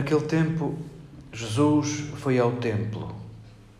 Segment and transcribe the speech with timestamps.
[0.00, 0.78] Naquele tempo,
[1.30, 3.14] Jesus foi ao templo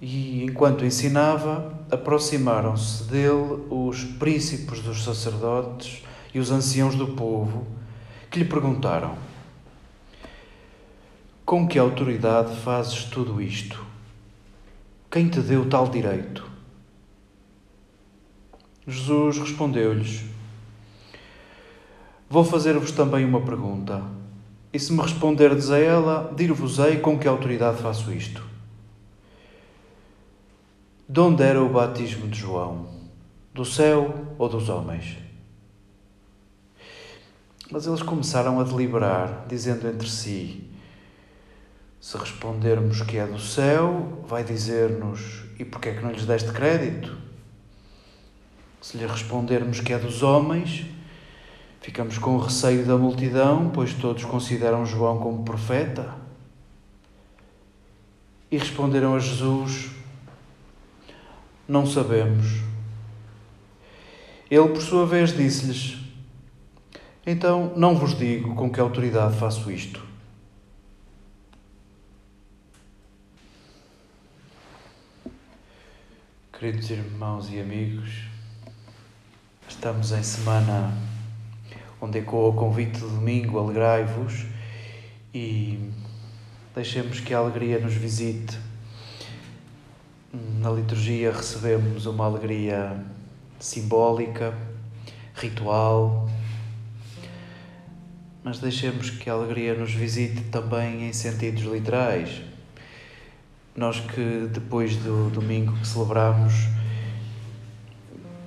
[0.00, 6.02] e, enquanto ensinava, aproximaram-se dele os príncipes dos sacerdotes
[6.34, 7.68] e os anciãos do povo,
[8.28, 9.16] que lhe perguntaram:
[11.46, 13.86] Com que autoridade fazes tudo isto?
[15.08, 16.44] Quem te deu tal direito?
[18.84, 20.24] Jesus respondeu-lhes:
[22.28, 24.17] Vou fazer-vos também uma pergunta,
[24.72, 28.46] e se me responderdes a ela, dir-vos-ei com que autoridade faço isto.
[31.08, 32.86] De onde era o batismo de João?
[33.54, 35.16] Do céu ou dos homens?
[37.70, 40.70] Mas eles começaram a deliberar, dizendo entre si:
[41.98, 46.52] Se respondermos que é do céu, vai dizer-nos: E porquê é que não lhes deste
[46.52, 47.16] crédito?
[48.82, 50.86] Se lhe respondermos que é dos homens,
[51.80, 56.14] ficamos com o receio da multidão, pois todos consideram João como profeta.
[58.50, 59.90] E responderam a Jesus:
[61.68, 62.62] não sabemos.
[64.50, 65.98] Ele, por sua vez, disse-lhes:
[67.26, 70.02] Então não vos digo com que autoridade faço isto.
[76.58, 78.24] Queridos irmãos e amigos,
[79.68, 80.92] estamos em semana
[82.00, 84.46] onde ecoa o convite do domingo, alegrai-vos
[85.34, 85.90] e
[86.74, 88.58] deixemos que a alegria nos visite
[90.60, 93.02] na liturgia recebemos uma alegria
[93.58, 94.54] simbólica,
[95.34, 96.28] ritual,
[98.44, 102.42] mas deixemos que a alegria nos visite também em sentidos literais.
[103.74, 106.52] Nós que depois do domingo que celebramos,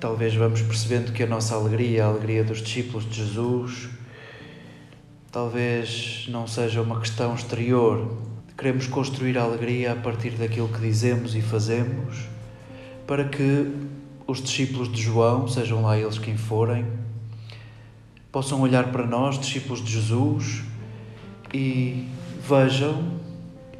[0.02, 3.88] talvez vamos percebendo que a nossa alegria, a alegria dos discípulos de Jesus,
[5.30, 8.10] talvez não seja uma questão exterior,
[8.56, 12.28] Queremos construir a alegria a partir daquilo que dizemos e fazemos,
[13.06, 13.72] para que
[14.26, 16.86] os discípulos de João, sejam lá eles quem forem,
[18.30, 20.62] possam olhar para nós, discípulos de Jesus,
[21.52, 22.06] e
[22.46, 23.20] vejam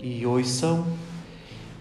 [0.01, 0.87] e ouçam,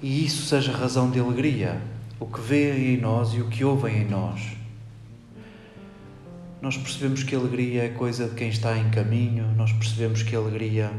[0.02, 1.81] e isso seja razão de alegria,
[2.21, 4.39] o que veem em nós e o que ouvem em nós.
[6.61, 10.35] Nós percebemos que a alegria é coisa de quem está em caminho, nós percebemos que
[10.35, 10.91] a alegria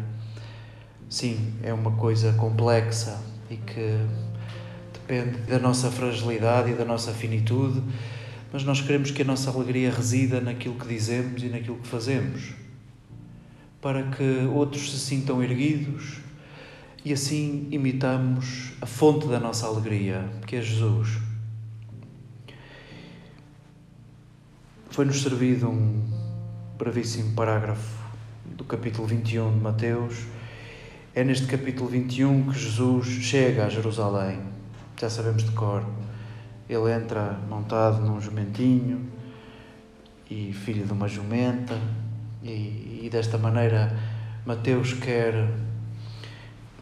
[1.08, 3.98] sim, é uma coisa complexa e que
[4.92, 7.80] depende da nossa fragilidade e da nossa finitude,
[8.52, 12.52] mas nós queremos que a nossa alegria resida naquilo que dizemos e naquilo que fazemos,
[13.80, 16.18] para que outros se sintam erguidos
[17.04, 21.18] e assim imitamos a fonte da nossa alegria, que é Jesus.
[24.90, 26.02] Foi-nos servido um
[26.78, 28.02] brevíssimo parágrafo
[28.44, 30.26] do capítulo 21 de Mateus
[31.14, 34.40] é neste capítulo 21 que Jesus chega a Jerusalém.
[34.98, 35.84] Já sabemos de cor.
[36.66, 39.10] Ele entra montado num jumentinho
[40.30, 41.78] e filho de uma jumenta,
[42.42, 43.94] e, e desta maneira
[44.46, 45.34] Mateus quer,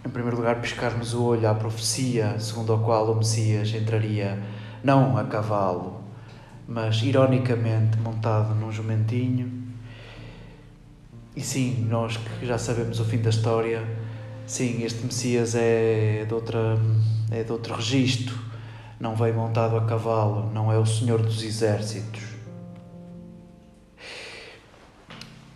[0.05, 4.43] em primeiro lugar, piscar-nos o olho à profecia segundo a qual o Messias entraria
[4.83, 6.01] não a cavalo,
[6.67, 9.61] mas ironicamente montado num jumentinho.
[11.37, 13.87] E sim, nós que já sabemos o fim da história,
[14.51, 16.77] Sim, este Messias é de, outra,
[17.31, 18.37] é de outro registro.
[18.99, 22.21] Não veio montado a cavalo, não é o Senhor dos Exércitos.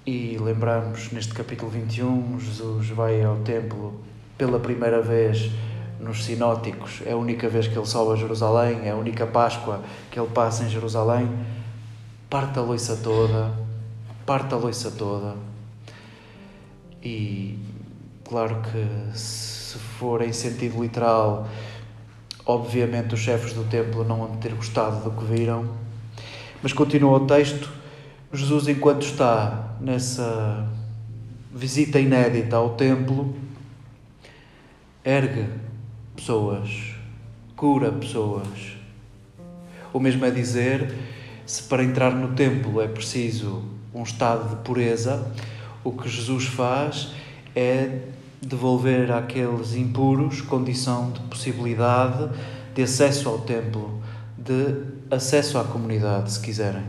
[0.07, 4.01] E lembramos neste capítulo 21, Jesus vai ao templo
[4.37, 5.51] pela primeira vez
[6.01, 9.81] nos sinóticos, é a única vez que ele sobe a Jerusalém, é a única Páscoa
[10.11, 11.31] que ele passa em Jerusalém.
[12.29, 13.53] Parte a loiça toda,
[14.27, 15.37] parte a loiça toda.
[17.03, 17.59] E
[18.25, 21.47] Claro que, se for em sentido literal,
[22.47, 25.69] obviamente os chefes do templo não vão ter gostado do que viram,
[26.63, 27.71] mas continua o texto.
[28.33, 30.67] Jesus, enquanto está nessa
[31.55, 33.37] visita inédita ao templo,
[35.05, 35.47] ergue
[36.17, 36.95] pessoas,
[37.55, 38.77] cura pessoas.
[39.93, 40.95] O mesmo é dizer,
[41.45, 43.63] se para entrar no templo é preciso
[43.95, 45.31] um estado de pureza,
[45.85, 47.13] o que Jesus faz
[47.55, 48.01] é
[48.41, 52.31] devolver àqueles impuros condição de possibilidade
[52.75, 54.03] de acesso ao templo,
[54.37, 56.83] de acesso à comunidade, se quiserem.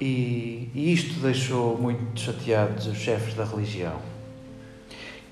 [0.00, 4.00] E, e isto deixou muito chateados os chefes da religião,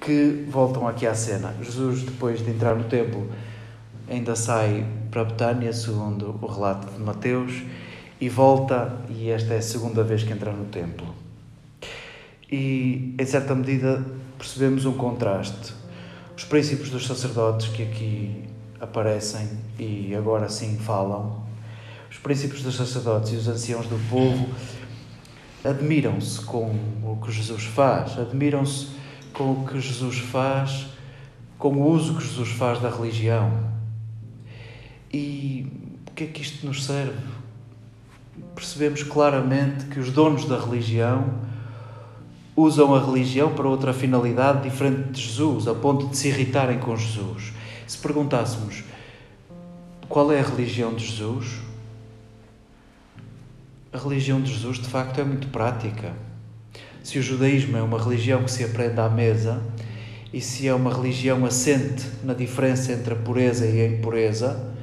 [0.00, 1.54] que voltam aqui à cena.
[1.62, 3.30] Jesus, depois de entrar no templo,
[4.08, 7.62] ainda sai para Betânia, segundo o relato de Mateus,
[8.20, 11.14] e volta, e esta é a segunda vez que entra no templo.
[12.50, 14.02] e, em certa medida,
[14.38, 15.74] percebemos um contraste.
[16.36, 18.44] Os princípios dos sacerdotes que aqui
[18.80, 19.48] aparecem
[19.78, 21.42] e agora sim falam,
[22.10, 24.48] os princípios dos sacerdotes e os anciãos do povo
[25.64, 26.70] admiram-se com
[27.02, 28.97] o que Jesus faz, admiram-se
[29.38, 30.88] com o que Jesus faz,
[31.56, 33.52] com o uso que Jesus faz da religião.
[35.12, 37.25] E o que é que isto nos serve?
[38.56, 41.32] Percebemos claramente que os donos da religião
[42.56, 46.96] usam a religião para outra finalidade diferente de Jesus, a ponto de se irritarem com
[46.96, 47.52] Jesus.
[47.87, 48.82] Se perguntássemos
[50.08, 51.61] qual é a religião de Jesus,
[53.93, 56.12] a religião de Jesus, de facto, é muito prática.
[57.08, 59.62] Se o judaísmo é uma religião que se aprende à mesa,
[60.31, 64.75] e se é uma religião assente na diferença entre a pureza e a impureza,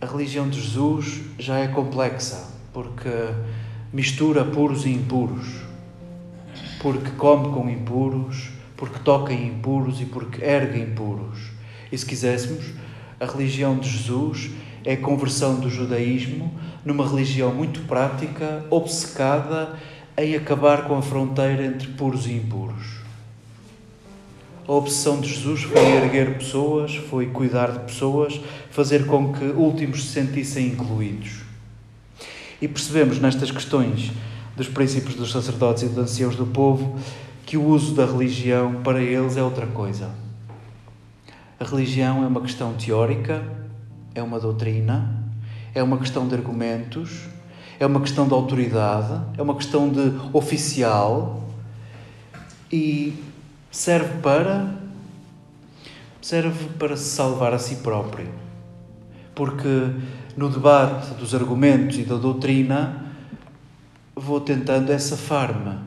[0.00, 3.10] a religião de Jesus já é complexa, porque
[3.92, 5.46] mistura puros e impuros,
[6.80, 11.50] porque come com impuros, porque toca em impuros e porque ergue impuros.
[11.92, 12.64] E se quiséssemos,
[13.20, 14.52] a religião de Jesus
[14.86, 16.50] é a conversão do judaísmo
[16.82, 19.78] numa religião muito prática, obcecada
[20.22, 23.00] em acabar com a fronteira entre puros e impuros.
[24.68, 28.40] A obsessão de Jesus foi erguer pessoas, foi cuidar de pessoas,
[28.70, 31.40] fazer com que últimos se sentissem incluídos.
[32.60, 34.12] E percebemos nestas questões
[34.56, 36.98] dos princípios dos sacerdotes e dos anciãos do povo
[37.46, 40.10] que o uso da religião para eles é outra coisa.
[41.58, 43.42] A religião é uma questão teórica,
[44.14, 45.24] é uma doutrina,
[45.74, 47.22] é uma questão de argumentos,
[47.80, 51.48] é uma questão de autoridade, é uma questão de oficial
[52.70, 53.14] e
[53.70, 54.78] serve para
[56.20, 58.28] serve para se salvar a si próprio.
[59.34, 59.92] Porque
[60.36, 63.06] no debate dos argumentos e da doutrina
[64.14, 65.78] vou tentando essa safar-me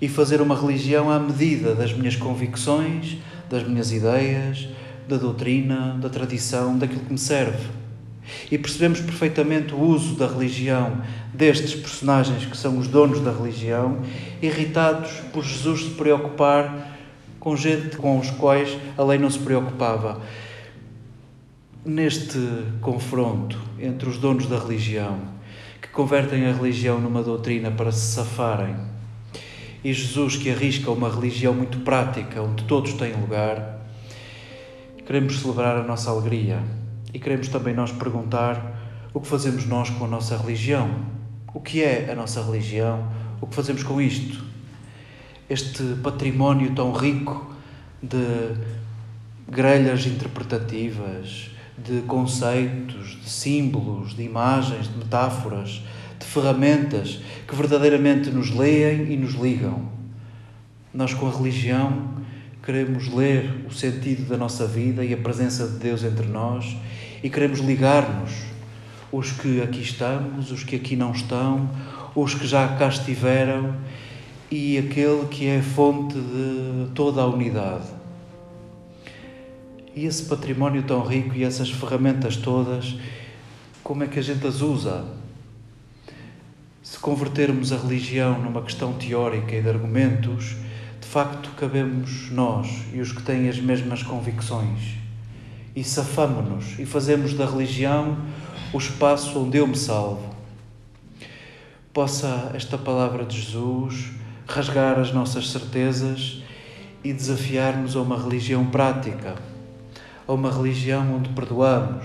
[0.00, 3.18] e fazer uma religião à medida das minhas convicções,
[3.50, 4.68] das minhas ideias,
[5.06, 7.85] da doutrina, da tradição, daquilo que me serve.
[8.50, 11.02] E percebemos perfeitamente o uso da religião
[11.32, 13.98] destes personagens que são os donos da religião,
[14.42, 16.96] irritados por Jesus se preocupar
[17.38, 20.20] com gente com os quais a lei não se preocupava.
[21.84, 22.40] Neste
[22.80, 25.20] confronto entre os donos da religião,
[25.80, 28.74] que convertem a religião numa doutrina para se safarem,
[29.84, 33.78] e Jesus que arrisca uma religião muito prática, onde todos têm lugar,
[35.06, 36.60] queremos celebrar a nossa alegria
[37.12, 40.90] e queremos também nós perguntar o que fazemos nós com a nossa religião.
[41.54, 43.08] O que é a nossa religião?
[43.40, 44.44] O que fazemos com isto?
[45.48, 47.54] Este património tão rico
[48.02, 48.56] de
[49.48, 55.82] grelhas interpretativas, de conceitos, de símbolos, de imagens, de metáforas,
[56.18, 59.88] de ferramentas que verdadeiramente nos leem e nos ligam.
[60.92, 62.10] Nós, com a religião,
[62.66, 66.76] queremos ler o sentido da nossa vida e a presença de Deus entre nós
[67.22, 68.32] e queremos ligar-nos,
[69.12, 71.70] os que aqui estamos, os que aqui não estão,
[72.12, 73.76] os que já cá estiveram
[74.50, 77.86] e aquele que é fonte de toda a unidade.
[79.94, 82.96] E esse património tão rico e essas ferramentas todas,
[83.84, 85.04] como é que a gente as usa?
[86.82, 90.65] Se convertermos a religião numa questão teórica e de argumentos,
[91.16, 94.96] facto cabemos nós e os que têm as mesmas convicções
[95.74, 98.18] e safamo-nos e fazemos da religião
[98.70, 100.36] o espaço onde eu me salvo.
[101.90, 104.10] Possa esta palavra de Jesus
[104.46, 106.42] rasgar as nossas certezas
[107.02, 109.36] e desafiar-nos a uma religião prática,
[110.28, 112.04] a uma religião onde perdoamos,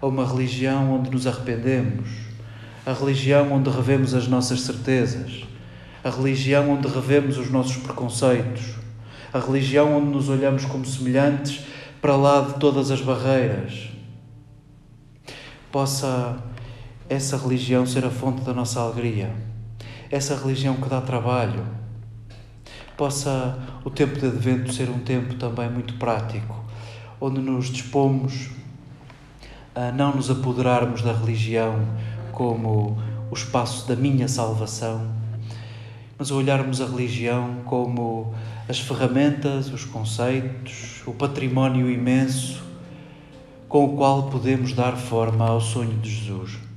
[0.00, 2.08] a uma religião onde nos arrependemos,
[2.86, 5.44] a religião onde revemos as nossas certezas,
[6.02, 8.74] a religião onde revemos os nossos preconceitos,
[9.32, 11.64] a religião onde nos olhamos como semelhantes
[12.00, 13.90] para lá de todas as barreiras.
[15.70, 16.42] Possa
[17.08, 19.30] essa religião ser a fonte da nossa alegria,
[20.10, 21.64] essa religião que dá trabalho.
[22.96, 26.64] Possa o tempo de advento ser um tempo também muito prático,
[27.20, 28.50] onde nos dispomos
[29.74, 31.80] a não nos apoderarmos da religião
[32.32, 32.98] como
[33.30, 35.19] o espaço da minha salvação,
[36.20, 38.34] mas olharmos a religião como
[38.68, 42.62] as ferramentas, os conceitos, o património imenso
[43.66, 46.69] com o qual podemos dar forma ao sonho de Jesus.